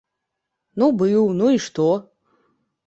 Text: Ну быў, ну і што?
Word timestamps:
Ну 0.83 0.89
быў, 1.03 1.21
ну 1.43 1.53
і 1.59 1.63
што? 1.69 1.89